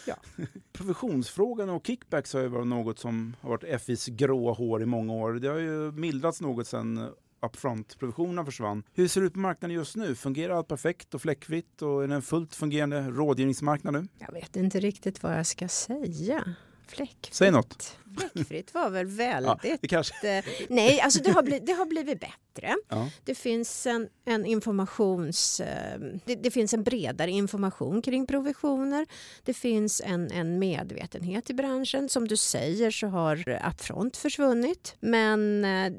ja. 0.07 0.15
Provisionsfrågan 0.71 1.69
och 1.69 1.87
kickbacks 1.87 2.33
har 2.33 2.41
ju 2.41 2.47
varit 2.47 2.67
något 2.67 2.99
som 2.99 3.35
har 3.41 3.49
varit 3.49 3.81
FIs 3.81 4.05
gråa 4.05 4.53
hår 4.53 4.81
i 4.81 4.85
många 4.85 5.13
år. 5.13 5.33
Det 5.33 5.47
har 5.47 5.57
ju 5.57 5.91
mildrats 5.91 6.41
något 6.41 6.67
sedan 6.67 7.11
upfront-provisionerna 7.41 8.45
försvann. 8.45 8.83
Hur 8.93 9.07
ser 9.07 9.21
det 9.21 9.27
ut 9.27 9.33
på 9.33 9.39
marknaden 9.39 9.75
just 9.75 9.95
nu? 9.95 10.15
Fungerar 10.15 10.53
allt 10.57 10.67
perfekt 10.67 11.13
och 11.13 11.21
fläckfritt 11.21 11.81
och 11.81 12.03
är 12.03 12.07
det 12.07 12.15
en 12.15 12.21
fullt 12.21 12.55
fungerande 12.55 13.01
rådgivningsmarknad 13.01 13.93
nu? 13.93 14.07
Jag 14.19 14.31
vet 14.33 14.55
inte 14.55 14.79
riktigt 14.79 15.23
vad 15.23 15.37
jag 15.37 15.45
ska 15.45 15.67
säga. 15.67 16.55
Fläckfritt. 16.87 17.33
Säg 17.33 17.51
något. 17.51 17.97
Fläckfritt 18.33 18.73
var 18.73 18.89
väl 18.89 19.05
väldigt... 19.07 19.63
Ja, 19.81 19.87
kanske... 19.89 20.43
Nej, 20.69 20.99
alltså 21.01 21.23
det 21.23 21.31
har, 21.31 21.43
blivit, 21.43 21.65
det 21.65 21.73
har 21.73 21.85
blivit 21.85 22.19
bättre. 22.19 22.75
Ja. 22.89 23.09
Det 23.23 23.35
finns 23.35 23.85
en, 23.87 24.09
en 24.25 24.45
informations... 24.45 25.59
eh, 25.59 25.99
Det, 26.25 26.35
det 26.35 26.51
finns 26.51 26.73
en 26.73 26.83
bredare 26.83 27.31
information 27.31 28.01
kring 28.01 28.27
provisioner. 28.27 29.05
Det 29.43 29.53
finns 29.53 30.01
en, 30.05 30.31
en 30.31 30.59
medvetenhet 30.59 31.49
i 31.49 31.53
branschen. 31.53 32.09
Som 32.09 32.27
du 32.27 32.37
säger 32.37 32.91
så 32.91 33.07
har 33.07 33.59
Upfront 33.71 34.17
försvunnit. 34.17 34.95
Men 34.99 35.65
eh, 35.65 35.93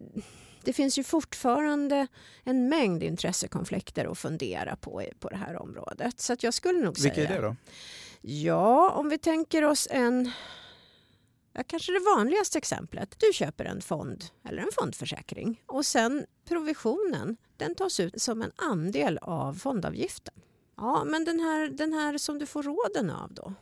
det 0.67 0.73
finns 0.73 0.99
ju 0.99 1.05
fortfarande 1.05 2.07
en 2.45 2.69
mängd 2.69 3.03
intressekonflikter 3.03 4.05
att 4.05 4.19
fundera 4.19 4.77
på 4.77 5.03
på 5.21 5.29
det 5.29 5.37
här 5.37 5.57
området. 5.57 6.21
Så 6.21 6.37
jag 6.41 6.55
skulle 6.55 6.81
nog 6.81 6.99
Vilka 6.99 7.15
säga... 7.15 7.29
är 7.29 7.43
det 7.43 7.47
då? 7.47 7.57
Ja, 8.21 8.91
om 8.91 9.09
vi 9.09 9.19
tänker 9.19 9.65
oss 9.65 9.89
en... 9.91 10.31
Ja, 11.53 11.63
kanske 11.67 11.93
det 11.93 12.01
vanligaste 12.17 12.59
exemplet. 12.59 13.15
Du 13.19 13.33
köper 13.33 13.65
en 13.65 13.81
fond 13.81 14.25
eller 14.45 14.63
en 14.63 14.69
fondförsäkring 14.73 15.63
och 15.67 15.87
sen 15.87 16.27
provisionen 16.49 17.37
den 17.57 17.75
tas 17.75 18.01
ut 18.01 18.23
som 18.23 18.43
en 18.43 18.53
andel 18.57 19.19
av 19.23 19.55
fondavgiften. 19.55 20.35
Ja, 20.77 21.05
men 21.05 21.25
den 21.25 21.41
här, 21.41 21.69
den 21.69 21.93
här 21.93 22.19
som 22.19 22.39
du 22.39 22.47
får 22.47 22.63
råden 22.63 23.11
av 23.11 23.35
då? 23.35 23.55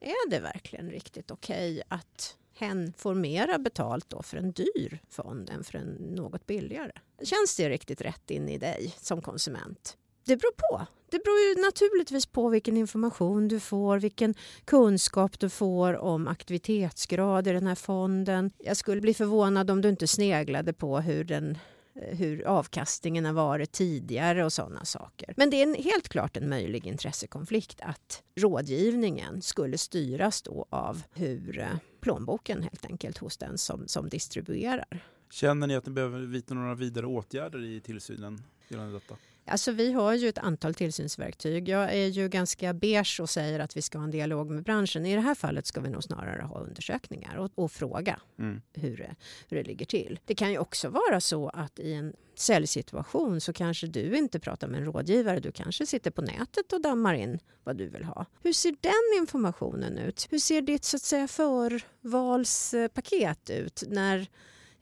Är 0.00 0.30
det 0.30 0.40
verkligen 0.40 0.90
riktigt 0.90 1.30
okej 1.30 1.82
att 1.88 2.36
hen 2.60 2.92
får 2.96 3.14
mera 3.14 3.58
betalt 3.58 4.10
då 4.10 4.22
för 4.22 4.36
en 4.36 4.52
dyr 4.52 4.98
fond 5.10 5.50
än 5.50 5.64
för 5.64 5.78
en 5.78 5.88
något 5.88 6.46
billigare? 6.46 6.92
Känns 7.22 7.56
det 7.56 7.68
riktigt 7.68 8.00
rätt 8.00 8.30
in 8.30 8.48
i 8.48 8.58
dig 8.58 8.94
som 8.98 9.22
konsument? 9.22 9.96
Det 10.24 10.36
beror 10.36 10.52
på. 10.52 10.86
Det 11.10 11.24
beror 11.24 11.38
ju 11.38 11.62
naturligtvis 11.62 12.26
på 12.26 12.48
vilken 12.48 12.76
information 12.76 13.48
du 13.48 13.60
får, 13.60 13.98
vilken 13.98 14.34
kunskap 14.64 15.40
du 15.40 15.48
får 15.48 15.96
om 15.96 16.28
aktivitetsgrad 16.28 17.46
i 17.46 17.52
den 17.52 17.66
här 17.66 17.74
fonden. 17.74 18.50
Jag 18.58 18.76
skulle 18.76 19.00
bli 19.00 19.14
förvånad 19.14 19.70
om 19.70 19.80
du 19.80 19.88
inte 19.88 20.06
sneglade 20.06 20.72
på 20.72 21.00
hur, 21.00 21.24
den, 21.24 21.58
Eh, 22.00 22.16
hur 22.16 22.46
avkastningen 22.46 23.24
har 23.24 23.32
varit 23.32 23.72
tidigare 23.72 24.44
och 24.44 24.52
sådana 24.52 24.84
saker. 24.84 25.34
Men 25.36 25.50
det 25.50 25.56
är 25.56 25.62
en, 25.62 25.74
helt 25.74 26.08
klart 26.08 26.36
en 26.36 26.48
möjlig 26.48 26.86
intressekonflikt 26.86 27.80
att 27.80 28.22
rådgivningen 28.36 29.42
skulle 29.42 29.78
styras 29.78 30.42
då 30.42 30.66
av 30.70 31.02
hur 31.12 31.58
eh, 31.58 31.66
plånboken 32.00 32.62
helt 32.62 32.86
enkelt 32.86 33.18
hos 33.18 33.36
den 33.36 33.58
som, 33.58 33.88
som 33.88 34.08
distribuerar. 34.08 35.04
Känner 35.30 35.66
ni 35.66 35.76
att 35.76 35.86
ni 35.86 35.92
behöver 35.92 36.20
vidta 36.20 36.54
några 36.54 36.74
vidare 36.74 37.06
åtgärder 37.06 37.64
i 37.64 37.80
tillsynen 37.80 38.42
gällande 38.68 38.92
detta? 38.92 39.14
Alltså 39.46 39.72
vi 39.72 39.92
har 39.92 40.14
ju 40.14 40.28
ett 40.28 40.38
antal 40.38 40.74
tillsynsverktyg. 40.74 41.68
Jag 41.68 41.94
är 41.94 42.06
ju 42.06 42.28
ganska 42.28 42.74
beige 42.74 43.20
och 43.20 43.30
säger 43.30 43.60
att 43.60 43.76
vi 43.76 43.82
ska 43.82 43.98
ha 43.98 44.04
en 44.04 44.10
dialog 44.10 44.50
med 44.50 44.62
branschen. 44.62 45.06
I 45.06 45.14
det 45.14 45.20
här 45.20 45.34
fallet 45.34 45.66
ska 45.66 45.80
vi 45.80 45.88
nog 45.88 46.04
snarare 46.04 46.42
ha 46.42 46.60
undersökningar 46.60 47.36
och, 47.36 47.50
och 47.54 47.72
fråga 47.72 48.20
Mm. 48.38 48.62
hur 48.72 48.96
det, 48.96 49.14
hur 49.48 49.56
det 49.56 49.62
ligger 49.62 49.86
till. 49.86 50.20
Det 50.24 50.34
kan 50.34 50.50
ju 50.50 50.58
också 50.58 50.88
vara 50.88 51.20
så 51.20 51.48
att 51.48 51.78
i 51.78 51.92
en 51.92 52.12
säljsituation 52.34 53.40
så 53.40 53.52
kanske 53.52 53.86
du 53.86 54.16
inte 54.16 54.40
pratar 54.40 54.68
med 54.68 54.80
en 54.80 54.86
rådgivare. 54.86 55.40
Du 55.40 55.52
kanske 55.52 55.86
sitter 55.86 56.10
på 56.10 56.22
nätet 56.22 56.72
och 56.72 56.80
dammar 56.80 57.14
in 57.14 57.38
vad 57.64 57.76
du 57.76 57.88
vill 57.88 58.04
ha. 58.04 58.26
Hur 58.42 58.52
ser 58.52 58.74
den 58.80 59.22
informationen 59.22 59.98
ut? 59.98 60.26
Hur 60.30 60.38
ser 60.38 60.62
ditt 60.62 60.84
så 60.84 60.96
att 60.96 61.02
säga 61.02 61.28
förvalspaket 61.28 63.50
ut 63.50 63.82
när 63.88 64.26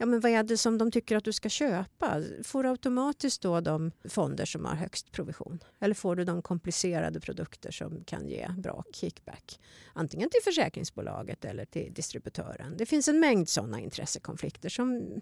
Ja, 0.01 0.07
men 0.07 0.21
vad 0.21 0.33
är 0.33 0.43
det 0.43 0.57
som 0.57 0.79
de 0.79 0.91
tycker 0.91 1.17
att 1.17 1.25
du 1.25 1.33
ska 1.33 1.49
köpa? 1.49 2.23
Får 2.45 2.63
du 2.63 2.69
automatiskt 2.69 3.43
då 3.43 3.61
de 3.61 3.93
fonder 4.05 4.45
som 4.45 4.65
har 4.65 4.75
högst 4.75 5.13
provision? 5.13 5.59
Eller 5.81 5.95
får 5.95 6.17
du 6.17 6.25
de 6.25 6.43
komplicerade 6.43 7.21
produkter 7.21 7.71
som 7.71 8.05
kan 8.05 8.29
ge 8.29 8.49
bra 8.59 8.85
kickback? 8.93 9.61
Antingen 9.93 10.31
till 10.31 10.41
försäkringsbolaget 10.45 11.45
eller 11.45 11.65
till 11.65 11.95
distributören. 11.95 12.77
Det 12.77 12.87
finns 12.87 13.09
en 13.09 13.21
mängd 13.21 13.49
sådana 13.49 13.81
intressekonflikter 13.81 14.69
som 14.69 15.21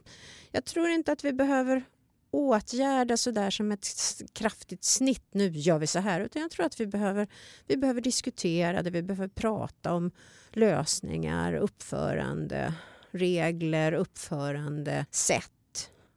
jag 0.50 0.64
tror 0.64 0.88
inte 0.88 1.12
att 1.12 1.25
vi 1.25 1.33
behöver 1.33 1.85
åtgärda 2.30 3.16
så 3.16 3.30
där 3.30 3.50
som 3.50 3.73
ett 3.73 3.88
kraftigt 4.33 4.85
snitt. 4.85 5.26
Nu 5.30 5.49
gör 5.49 5.78
vi 5.78 5.87
så 5.87 5.99
här. 5.99 6.21
Utan 6.21 6.42
jag 6.42 6.50
tror 6.50 6.66
att 6.66 6.80
vi 6.80 6.87
behöver, 6.87 7.28
vi 7.66 7.76
behöver 7.76 8.00
diskutera 8.00 8.83
det. 8.83 8.90
Vi 8.90 9.02
behöver 9.02 9.28
prata 9.28 9.92
om 9.92 10.11
lösningar, 10.50 11.54
uppförande, 11.54 12.75
regler, 13.17 13.93
uppförande, 13.93 15.07
sätt. 15.11 15.53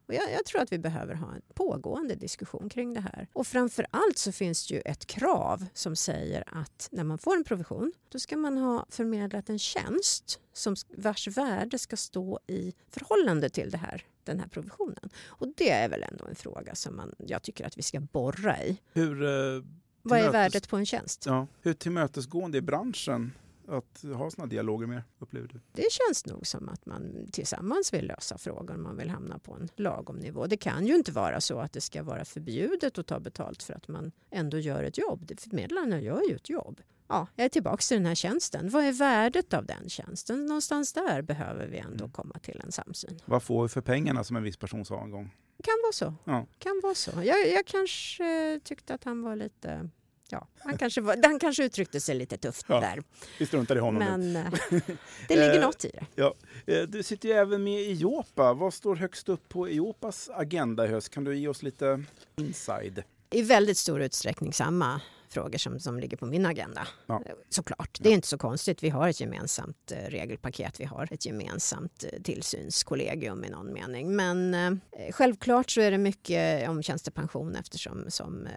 Och 0.07 0.15
jag, 0.15 0.31
jag 0.31 0.45
tror 0.45 0.61
att 0.61 0.71
vi 0.71 0.79
behöver 0.79 1.13
ha 1.13 1.33
en 1.33 1.41
pågående 1.53 2.15
diskussion 2.15 2.69
kring 2.69 2.93
det 2.93 3.01
här. 3.01 3.27
Och 3.33 3.47
framför 3.47 3.85
allt 3.91 4.17
så 4.17 4.31
finns 4.31 4.67
det 4.67 4.73
ju 4.73 4.81
ett 4.81 5.05
krav 5.05 5.65
som 5.73 5.95
säger 5.95 6.43
att 6.47 6.89
när 6.91 7.03
man 7.03 7.17
får 7.17 7.35
en 7.35 7.43
provision 7.43 7.91
då 8.09 8.19
ska 8.19 8.37
man 8.37 8.57
ha 8.57 8.85
förmedlat 8.89 9.49
en 9.49 9.59
tjänst 9.59 10.39
som, 10.53 10.75
vars 10.97 11.27
värde 11.27 11.79
ska 11.79 11.97
stå 11.97 12.39
i 12.47 12.73
förhållande 12.89 13.49
till 13.49 13.69
det 13.69 13.77
här, 13.77 14.03
den 14.23 14.39
här 14.39 14.47
provisionen. 14.47 15.09
Och 15.25 15.47
det 15.57 15.69
är 15.69 15.89
väl 15.89 16.03
ändå 16.03 16.25
en 16.25 16.35
fråga 16.35 16.75
som 16.75 16.95
man, 16.95 17.15
jag 17.17 17.41
tycker 17.43 17.65
att 17.65 17.77
vi 17.77 17.81
ska 17.81 17.99
borra 17.99 18.63
i. 18.63 18.77
Hur, 18.93 19.23
eh, 19.23 19.63
Vad 20.01 20.19
är 20.19 20.31
värdet 20.31 20.69
på 20.69 20.77
en 20.77 20.85
tjänst? 20.85 21.25
ja, 21.25 21.47
hur 21.61 21.73
tillmötesgående 21.73 22.57
är 22.57 22.61
branschen 22.61 23.31
att 23.69 24.03
ha 24.17 24.29
sådana 24.31 24.49
dialoger 24.49 24.87
med, 24.87 25.01
upplever 25.19 25.47
du? 25.47 25.59
Det 25.71 25.91
känns 25.91 26.25
nog 26.25 26.47
som 26.47 26.69
att 26.69 26.85
man 26.85 27.27
tillsammans 27.31 27.93
vill 27.93 28.07
lösa 28.07 28.37
frågor 28.37 28.75
om 28.75 28.83
man 28.83 28.97
vill 28.97 29.09
hamna 29.09 29.39
på 29.39 29.53
en 29.53 29.69
lagom 29.75 30.15
nivå. 30.17 30.47
Det 30.47 30.57
kan 30.57 30.87
ju 30.87 30.95
inte 30.95 31.11
vara 31.11 31.41
så 31.41 31.59
att 31.59 31.73
det 31.73 31.81
ska 31.81 32.03
vara 32.03 32.25
förbjudet 32.25 32.97
att 32.97 33.07
ta 33.07 33.19
betalt 33.19 33.63
för 33.63 33.73
att 33.73 33.87
man 33.87 34.11
ändå 34.31 34.57
gör 34.59 34.83
ett 34.83 34.97
jobb. 34.97 35.31
Förmedlarna 35.39 36.01
gör 36.01 36.21
ju 36.29 36.35
ett 36.35 36.49
jobb. 36.49 36.81
Ja, 37.07 37.27
jag 37.35 37.45
är 37.45 37.49
tillbaka 37.49 37.77
till 37.77 37.97
den 37.97 38.05
här 38.05 38.15
tjänsten. 38.15 38.69
Vad 38.69 38.83
är 38.83 38.91
värdet 38.91 39.53
av 39.53 39.65
den 39.65 39.89
tjänsten? 39.89 40.45
Någonstans 40.45 40.93
där 40.93 41.21
behöver 41.21 41.67
vi 41.67 41.77
ändå 41.77 42.03
Mm. 42.03 42.11
komma 42.11 42.39
till 42.39 42.61
en 42.65 42.71
samsyn. 42.71 43.19
Vad 43.25 43.43
får 43.43 43.61
vi 43.63 43.69
för 43.69 43.81
pengarna 43.81 44.23
som 44.23 44.35
en 44.35 44.43
viss 44.43 44.57
person 44.57 44.85
sa 44.85 45.03
en 45.03 45.11
gång? 45.11 45.35
Kan 45.63 45.73
vara 45.83 45.91
så. 45.93 46.13
Ja. 46.23 46.45
Kan 46.59 46.79
vara 46.83 46.95
så. 46.95 47.11
Jag, 47.15 47.49
jag 47.51 47.65
kanske 47.65 48.59
tyckte 48.63 48.93
att 48.93 49.03
han 49.03 49.21
var 49.21 49.35
lite... 49.35 49.89
Ja, 50.31 50.47
han, 50.59 50.77
kanske 50.77 51.01
var, 51.01 51.17
han 51.23 51.39
kanske 51.39 51.63
uttryckte 51.63 51.99
sig 51.99 52.15
lite 52.15 52.37
tufft 52.37 52.65
Ja, 52.69 52.79
där. 52.79 53.03
Vi 53.39 53.45
struntar 53.45 53.75
i 53.75 53.79
honom 53.79 53.99
nu. 54.03 54.33
Men 54.33 54.35
eh, 54.35 54.51
det 55.27 55.35
ligger 55.35 55.55
Eh, 55.55 55.61
något 55.61 55.85
i 55.85 55.91
det. 56.15 56.33
Eh, 56.77 56.81
Du 56.81 57.03
sitter 57.03 57.29
ju 57.29 57.35
även 57.35 57.63
med 57.63 57.81
i 57.81 57.93
Jopa. 57.93 58.53
Vad 58.53 58.73
står 58.73 58.95
högst 58.95 59.29
upp 59.29 59.49
på 59.49 59.69
Jopas 59.69 60.29
agenda 60.33 60.85
i 60.85 60.87
höst? 60.87 61.09
Kan 61.09 61.23
du 61.23 61.37
ge 61.37 61.47
oss 61.47 61.63
lite 61.63 62.03
inside? 62.37 63.03
i 63.31 63.41
väldigt 63.41 63.77
stor 63.77 64.01
utsträckning 64.01 64.53
samma 64.53 65.01
frågor 65.33 65.57
som, 65.57 65.79
som 65.79 65.99
ligger 65.99 66.17
på 66.17 66.25
min 66.25 66.45
agenda. 66.45 66.87
Ja. 67.05 67.23
Såklart. 67.49 67.97
Det 68.01 68.09
är 68.09 68.13
inte 68.13 68.27
så 68.27 68.37
konstigt. 68.37 68.83
Vi 68.83 68.89
har 68.89 69.09
ett 69.09 69.19
gemensamt 69.19 69.91
eh, 69.91 70.09
regelpaket. 70.09 70.79
Vi 70.79 70.85
har 70.85 71.07
ett 71.11 71.25
gemensamt 71.25 72.05
eh, 72.13 72.21
tillsynskollegium 72.21 73.43
i 73.43 73.49
någon 73.49 73.73
mening. 73.73 74.15
Men 74.15 74.53
eh, 74.53 75.11
självklart 75.11 75.71
så 75.71 75.81
är 75.81 75.91
det 75.91 75.97
mycket 75.97 76.69
om 76.69 76.83
tjänstepension 76.83 77.55
eftersom 77.55 78.05
som, 78.07 78.47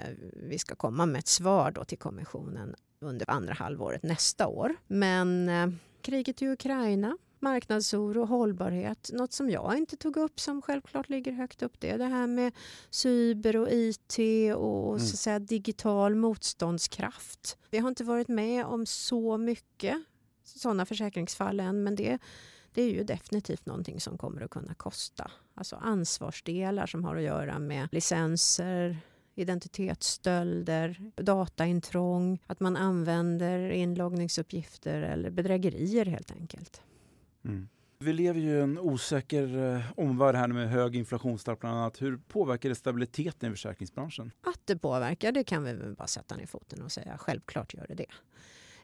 vi 0.49 0.59
ska 0.59 0.75
komma 0.75 1.07
med 1.07 1.19
ett 1.19 1.29
svar 1.29 1.71
då 1.71 1.85
till 1.85 1.99
kommissionen 1.99 2.75
under 3.01 3.31
andra 3.31 3.55
halvåret 3.55 4.03
nästa 4.03 4.47
år. 4.47 4.75
Men 4.87 5.51
kriget 6.03 6.43
i 6.43 6.47
Ukraina 6.49 7.17
marknadsoro 7.43 8.21
och 8.23 8.29
hållbarhet. 8.29 9.11
Något 9.13 9.33
som 9.33 9.51
jag 9.51 9.77
inte 9.77 9.97
tog 9.97 10.17
upp 10.17 10.41
som 10.41 10.63
självklart 10.63 11.09
ligger 11.09 11.33
högt 11.33 11.63
upp 11.63 11.81
det 11.81 11.91
är 11.91 11.99
det 11.99 12.05
här 12.05 12.27
med 12.27 12.53
cyber 12.91 13.57
och 13.57 13.69
IT 13.71 14.19
och 14.57 14.89
Mm. 14.89 14.99
så 15.01 15.17
säga, 15.17 15.39
digital 15.39 16.15
motståndskraft. 16.15 17.57
Vi 17.71 17.79
har 17.79 17.89
inte 17.89 18.05
varit 18.05 18.29
med 18.29 18.67
om 18.67 18.87
så 18.87 19.37
mycket 19.39 20.03
sådana 20.45 20.87
försäkringsfall 20.87 21.61
än 21.61 21.83
men 21.83 21.95
det, 21.97 22.19
det 22.75 22.83
är 22.83 22.91
ju 22.91 23.05
definitivt 23.05 23.67
någonting 23.67 24.01
som 24.01 24.19
kommer 24.19 24.41
att 24.43 24.51
kunna 24.51 24.75
kosta. 24.75 25.31
Alltså 25.55 25.77
ansvarsdelar 25.77 26.87
som 26.87 27.05
har 27.05 27.17
att 27.17 27.23
göra 27.23 27.59
med 27.59 27.89
licenser, 27.93 28.97
identitetsstölder, 29.35 31.13
dataintrång, 31.17 32.39
att 32.47 32.61
man 32.61 32.77
använder 32.77 33.71
inloggningsuppgifter 33.71 35.03
eller 35.03 35.31
bedrägerier 35.31 36.07
helt 36.07 36.31
enkelt. 36.33 36.83
Mm. 37.45 37.69
Vi 37.99 38.13
lever 38.13 38.41
ju 38.41 38.51
i 38.51 38.61
en 38.61 38.79
osäker 38.79 39.75
eh, 39.75 39.93
omvärld 39.97 40.35
här 40.35 40.49
med 40.49 40.71
hög 40.71 40.97
inflationstakt 40.97 41.61
bland 41.61 41.77
annat. 41.77 42.03
Hur 42.03 42.17
påverkar 42.17 42.69
det 42.69 42.75
stabiliteten 42.75 43.49
i 43.49 43.53
försäkringsbranschen? 43.53 44.31
Att 44.41 44.61
det 44.65 44.77
påverkar, 44.77 45.33
det 45.33 45.45
kan 45.45 45.65
vi 45.65 45.73
väl 45.73 45.95
bara 45.95 46.07
sätta 46.07 46.37
ner 46.37 46.47
foten 46.47 46.83
och 46.83 46.93
säga. 46.93 47.19
Självklart 47.19 47.75
gör 47.75 47.87
det 47.89 47.95
det. 47.95 48.07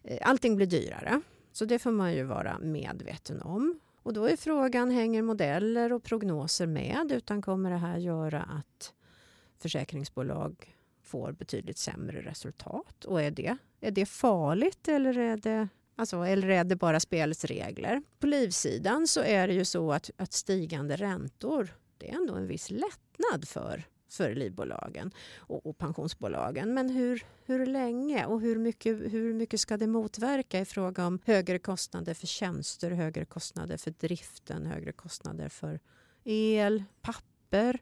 Eh, 0.02 0.28
Allting 0.28 0.56
blir 0.56 0.66
dyrare, 0.66 1.20
så 1.52 1.64
det 1.64 1.78
får 1.78 1.90
man 1.90 2.14
ju 2.14 2.24
vara 2.24 2.58
medveten 2.58 3.42
om. 3.42 3.80
Och 4.02 4.12
då 4.12 4.24
är 4.24 4.36
frågan, 4.36 4.90
hänger 4.90 5.22
modeller 5.22 5.92
och 5.92 6.02
prognoser 6.02 6.66
med? 6.66 7.12
Utan 7.12 7.42
kommer 7.42 7.70
det 7.70 7.76
här 7.76 7.98
göra 7.98 8.42
att 8.42 8.92
försäkringsbolag 9.58 10.76
får 11.02 11.32
betydligt 11.32 11.78
sämre 11.78 12.22
resultat? 12.22 13.04
Och 13.04 13.22
är 13.22 13.30
det, 13.30 13.56
är 13.80 13.90
det 13.90 14.06
farligt 14.06 14.88
eller 14.88 15.18
är 15.18 15.36
det, 15.36 15.68
alltså, 15.98 16.22
eller 16.22 16.48
är 16.48 16.64
det 16.64 16.76
bara 16.76 17.00
spelets 17.00 17.44
regler? 17.44 18.02
På 18.18 18.26
livsidan 18.26 19.06
så 19.06 19.20
är 19.20 19.48
det 19.48 19.54
ju 19.54 19.64
så 19.64 19.92
att, 19.92 20.10
att 20.16 20.32
stigande 20.32 20.96
räntor, 20.96 21.68
det 21.98 22.10
är 22.10 22.14
ändå 22.14 22.34
en 22.34 22.46
viss 22.46 22.70
lättnad 22.70 23.48
för 23.48 23.84
för 24.10 24.34
livbolagen 24.34 25.10
och, 25.36 25.66
och 25.66 25.78
pensionsbolagen. 25.78 26.74
Men 26.74 26.90
hur, 26.90 27.24
hur 27.44 27.66
länge 27.66 28.26
och 28.26 28.40
hur 28.40 28.58
mycket, 28.58 29.12
hur 29.12 29.34
mycket 29.34 29.60
ska 29.60 29.76
det 29.76 29.86
motverka 29.86 30.60
i 30.60 30.64
fråga 30.64 31.06
om 31.06 31.18
högre 31.24 31.58
kostnader 31.58 32.14
för 32.14 32.26
tjänster, 32.26 32.90
högre 32.90 33.24
kostnader 33.24 33.76
för 33.76 33.90
driften, 33.90 34.66
högre 34.66 34.92
kostnader 34.92 35.48
för 35.48 35.80
el, 36.24 36.84
papper 37.02 37.80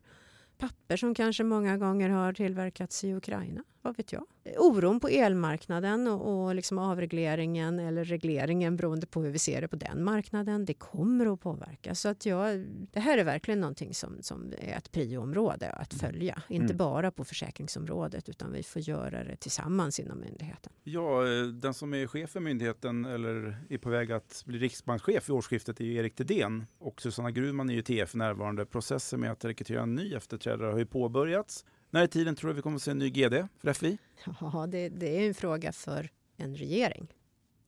papper 0.59 0.97
som 0.97 1.15
kanske 1.15 1.45
många 1.45 1.77
gånger 1.77 2.09
har 2.09 2.33
tillverkats 2.33 3.05
i 3.05 3.15
Ukraina. 3.15 3.65
Vad 3.87 3.97
vet 3.97 4.13
jag? 4.13 4.25
Oron 4.59 5.01
på 5.01 5.09
elmarknaden 5.09 6.07
och, 6.09 6.45
och 6.45 6.55
liksom 6.55 6.79
avregleringen 6.79 7.79
eller 7.79 8.05
regleringen 8.05 8.77
beroende 8.77 9.07
på 9.07 9.23
hur 9.23 9.31
vi 9.31 9.39
ser 9.39 9.61
det 9.61 9.69
på 9.69 9.77
den 9.77 10.05
marknaden. 10.05 10.65
Det 10.65 10.75
kommer 10.75 11.33
att 11.33 11.41
påverka. 11.41 11.95
Så 11.95 12.09
att 12.09 12.27
jag, 12.27 12.67
det 12.93 13.01
här 13.01 13.19
är 13.19 13.25
verkligen 13.25 13.61
någonting 13.61 13.95
som, 13.95 14.17
som 14.21 14.53
är 14.59 14.77
ett 14.77 14.93
prioområde 14.93 15.71
att 15.71 15.93
mm. 15.93 16.01
följa. 16.01 16.43
Inte 16.49 16.65
mm. 16.65 16.77
bara 16.77 17.11
på 17.11 17.25
försäkringsområdet 17.25 18.29
utan 18.29 18.53
vi 18.53 18.63
får 18.63 18.83
göra 18.83 19.25
det 19.25 19.37
tillsammans 19.37 20.01
inom 20.01 20.21
myndigheten. 20.21 20.73
Ja, 20.85 21.29
eh, 21.29 21.47
den 21.47 21.75
som 21.75 21.95
är 21.95 22.07
chef 22.07 22.31
för 22.31 22.41
myndigheten 22.41 23.05
eller 23.05 23.59
är 23.69 23.79
på 23.79 23.91
väg 23.91 24.13
att 24.13 24.43
bli 24.47 24.59
riksbankschef 24.59 25.29
i 25.29 25.33
årsskiftet 25.33 25.81
är 25.81 25.85
Erik 25.85 26.15
Thedéen. 26.15 26.67
Och 26.79 27.03
Susanna 27.03 27.31
Gruvman 27.31 27.71
är 27.71 27.75
ju 27.75 27.83
TF 27.83 28.15
närvarande. 28.15 28.67
Processen 28.67 29.21
med 29.21 29.33
att 29.33 29.45
rekrytera 29.45 29.83
en 29.83 29.95
ny 29.95 30.15
efterträdare 30.15 30.71
har 30.71 30.79
ju 30.79 30.87
påbörjats. 30.87 31.65
När 31.97 32.05
i 32.05 32.09
tiden 32.09 32.37
tror 32.37 32.49
du 32.51 32.55
vi 32.55 32.63
kommer 32.63 32.77
att 32.77 32.83
se 32.83 32.91
en 32.91 32.99
ny 32.99 33.11
GD 33.11 33.49
för 33.61 33.73
FI? 33.73 33.99
Ja, 34.41 34.67
det, 34.67 34.89
det 34.89 35.19
är 35.19 35.29
en 35.29 35.35
fråga 35.35 35.73
för 35.73 36.11
en 36.37 36.57
regering. 36.57 37.09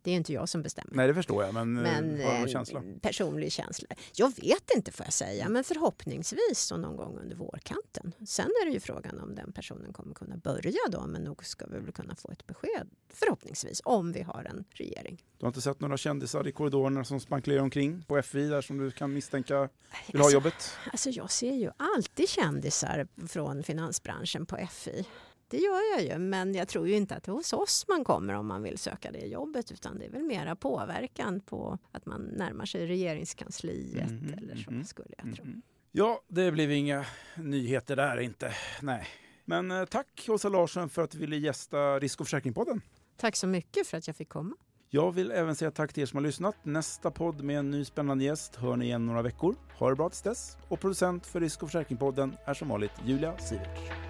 Det 0.08 0.12
är 0.12 0.16
inte 0.16 0.32
jag 0.32 0.48
som 0.48 0.62
bestämmer. 0.62 0.94
Nej, 0.94 1.08
det 1.08 1.14
förstår 1.14 1.44
jag, 1.44 1.54
men, 1.54 1.76
eh, 1.76 1.82
men 1.82 2.20
har 2.20 2.46
du 2.46 2.52
känsla? 2.52 2.82
Personlig 3.02 3.52
känsla. 3.52 3.88
Jag 4.14 4.36
vet 4.36 4.70
inte 4.76 4.92
får 4.92 5.06
jag 5.06 5.12
säga, 5.12 5.48
men 5.48 5.64
förhoppningsvis 5.64 6.58
så 6.58 6.76
någon 6.76 6.96
gång 6.96 7.18
under 7.18 7.36
vårkanten. 7.36 8.12
Sen 8.26 8.46
är 8.46 8.66
det 8.66 8.72
ju 8.72 8.80
frågan 8.80 9.20
om 9.20 9.34
den 9.34 9.52
personen 9.52 9.92
kommer 9.92 10.14
kunna 10.14 10.36
börja 10.36 10.78
då, 10.90 11.06
men 11.06 11.24
nog 11.24 11.44
ska 11.44 11.66
vi 11.66 11.78
väl 11.78 11.92
kunna 11.92 12.14
få 12.14 12.30
ett 12.30 12.46
besked 12.46 12.88
förhoppningsvis 13.12 13.80
om 13.84 14.12
vi 14.12 14.22
har 14.22 14.46
en 14.50 14.64
regering. 14.70 15.24
Du 15.38 15.44
har 15.44 15.48
inte 15.48 15.60
sett 15.60 15.80
några 15.80 15.96
kändisar 15.96 16.48
i 16.48 16.52
korridorerna 16.52 17.04
som 17.04 17.20
spanklerar 17.20 17.62
omkring 17.62 18.04
på 18.08 18.22
FI 18.22 18.48
där 18.48 18.62
som 18.62 18.78
du 18.78 18.90
kan 18.90 19.12
misstänka 19.12 19.60
vill 19.60 19.68
alltså, 20.06 20.22
ha 20.22 20.30
jobbet? 20.30 20.70
Alltså 20.92 21.10
jag 21.10 21.30
ser 21.30 21.54
ju 21.54 21.70
alltid 21.76 22.28
kändisar 22.28 23.08
från 23.28 23.62
finansbranschen 23.62 24.46
på 24.46 24.56
FI. 24.70 25.04
Det 25.50 25.58
gör 25.58 25.80
jag 25.96 26.04
ju, 26.04 26.18
men 26.18 26.54
jag 26.54 26.68
tror 26.68 26.88
ju 26.88 26.96
inte 26.96 27.14
att 27.14 27.24
det 27.24 27.30
är 27.30 27.34
hos 27.34 27.52
oss 27.52 27.84
man 27.88 28.04
kommer 28.04 28.34
om 28.34 28.46
man 28.46 28.62
vill 28.62 28.78
söka 28.78 29.10
det 29.10 29.26
jobbet 29.26 29.72
utan 29.72 29.98
det 29.98 30.04
är 30.04 30.10
väl 30.10 30.22
mera 30.22 30.56
påverkan 30.56 31.40
på 31.40 31.78
att 31.92 32.06
man 32.06 32.22
närmar 32.22 32.66
sig 32.66 32.86
regeringskansliet 32.86 34.10
mm, 34.10 34.34
eller 34.38 34.56
så 34.56 34.70
mm, 34.70 34.84
skulle 34.84 35.14
jag 35.18 35.36
tro. 35.36 35.44
Mm. 35.44 35.62
Ja, 35.92 36.22
det 36.28 36.52
blev 36.52 36.72
inga 36.72 37.04
nyheter 37.36 37.96
där 37.96 38.20
inte. 38.20 38.52
Nej. 38.82 39.06
Men 39.44 39.70
eh, 39.70 39.84
tack 39.84 40.26
Åsa 40.28 40.48
Larsson 40.48 40.88
för 40.88 41.02
att 41.02 41.10
du 41.10 41.18
ville 41.18 41.36
gästa 41.36 41.98
Risk 41.98 42.20
och 42.20 42.26
försäkringspodden. 42.26 42.80
Tack 43.16 43.36
så 43.36 43.46
mycket 43.46 43.86
för 43.86 43.96
att 43.96 44.06
jag 44.06 44.16
fick 44.16 44.28
komma. 44.28 44.56
Jag 44.90 45.12
vill 45.12 45.30
även 45.30 45.56
säga 45.56 45.70
tack 45.70 45.92
till 45.92 46.02
er 46.02 46.06
som 46.06 46.16
har 46.16 46.22
lyssnat. 46.22 46.56
Nästa 46.62 47.10
podd 47.10 47.42
med 47.42 47.58
en 47.58 47.70
ny 47.70 47.84
spännande 47.84 48.24
gäst 48.24 48.56
hör 48.56 48.76
ni 48.76 48.84
igen 48.84 49.06
några 49.06 49.22
veckor. 49.22 49.56
Ha 49.78 49.90
det 49.90 49.96
bra 49.96 50.08
tills 50.08 50.22
dess. 50.22 50.56
Och 50.68 50.80
producent 50.80 51.26
för 51.26 51.40
Risk 51.40 51.62
och 51.62 51.68
försäkringspodden 51.68 52.36
är 52.44 52.54
som 52.54 52.68
vanligt 52.68 52.92
Julia 53.04 53.38
Siverts. 53.38 54.07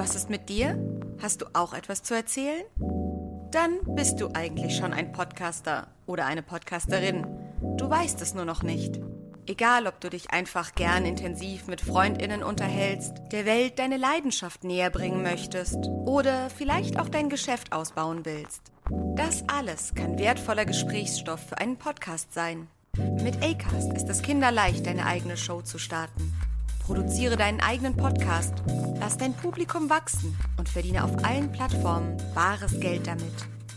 Was 0.00 0.14
ist 0.14 0.30
mit 0.30 0.48
dir? 0.48 0.78
Hast 1.20 1.42
du 1.42 1.46
auch 1.52 1.74
etwas 1.74 2.02
zu 2.02 2.14
erzählen? 2.14 2.64
Dann 3.50 3.80
bist 3.94 4.18
du 4.18 4.30
eigentlich 4.32 4.74
schon 4.74 4.94
ein 4.94 5.12
Podcaster 5.12 5.88
oder 6.06 6.24
eine 6.24 6.42
Podcasterin. 6.42 7.26
Du 7.76 7.90
weißt 7.90 8.22
es 8.22 8.32
nur 8.32 8.46
noch 8.46 8.62
nicht. 8.62 8.98
Egal, 9.46 9.86
ob 9.86 10.00
du 10.00 10.08
dich 10.08 10.30
einfach 10.30 10.74
gern 10.74 11.04
intensiv 11.04 11.66
mit 11.66 11.82
Freundinnen 11.82 12.42
unterhältst, 12.42 13.12
der 13.30 13.44
Welt 13.44 13.78
deine 13.78 13.98
Leidenschaft 13.98 14.64
näher 14.64 14.88
bringen 14.88 15.22
möchtest 15.22 15.76
oder 16.06 16.48
vielleicht 16.48 16.98
auch 16.98 17.10
dein 17.10 17.28
Geschäft 17.28 17.72
ausbauen 17.72 18.24
willst. 18.24 18.72
Das 19.16 19.44
alles 19.48 19.94
kann 19.94 20.18
wertvoller 20.18 20.64
Gesprächsstoff 20.64 21.40
für 21.46 21.58
einen 21.58 21.76
Podcast 21.76 22.32
sein. 22.32 22.68
Mit 22.96 23.44
Acast 23.44 23.92
ist 23.92 24.08
es 24.08 24.22
kinderleicht, 24.22 24.86
deine 24.86 25.04
eigene 25.04 25.36
Show 25.36 25.60
zu 25.60 25.76
starten. 25.76 26.32
Produziere 26.90 27.36
deinen 27.36 27.60
eigenen 27.60 27.96
Podcast, 27.96 28.52
lass 28.98 29.16
dein 29.16 29.32
Publikum 29.32 29.88
wachsen 29.88 30.36
und 30.58 30.68
verdiene 30.68 31.04
auf 31.04 31.24
allen 31.24 31.52
Plattformen 31.52 32.16
bares 32.34 32.80
Geld 32.80 33.06
damit. 33.06 33.32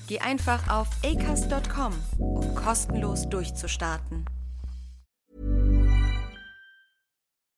Geh 0.08 0.18
einfach 0.18 0.68
auf 0.68 0.88
acast.com, 1.06 1.94
um 2.18 2.56
kostenlos 2.56 3.30
durchzustarten. 3.30 4.26